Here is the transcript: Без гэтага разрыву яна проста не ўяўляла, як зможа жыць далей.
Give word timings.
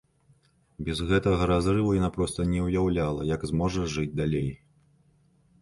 Без 0.85 1.01
гэтага 1.11 1.49
разрыву 1.51 1.93
яна 1.99 2.09
проста 2.17 2.45
не 2.53 2.63
ўяўляла, 2.69 3.29
як 3.35 3.47
зможа 3.53 3.87
жыць 3.97 4.11
далей. 4.23 4.49